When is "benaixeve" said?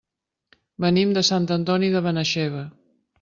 2.07-2.65